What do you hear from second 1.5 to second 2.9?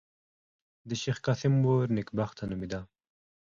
مور نېکبخته نومېده.